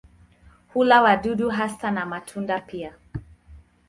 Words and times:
Hula 0.73 1.01
wadudu 1.01 1.49
hasa 1.49 1.91
na 1.91 2.05
matunda 2.05 2.59
pia. 2.59 2.93